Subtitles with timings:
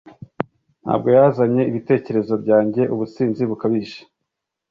[0.83, 3.99] ntabwo yazanye ibitekerezo byanjye ubusinzi bukabije